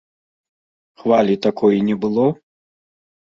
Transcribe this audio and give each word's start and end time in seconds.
Хвалі 1.01 1.35
такой 1.45 1.75
не 1.91 1.95
было? 2.05 2.25